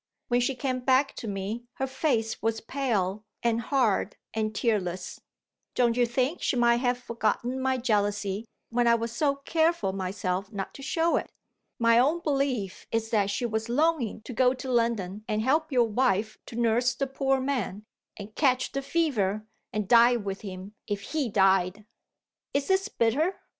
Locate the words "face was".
1.85-2.59